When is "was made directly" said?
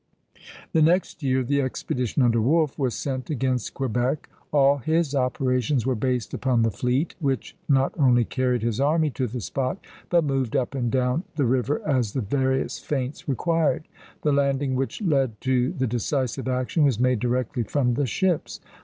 16.83-17.61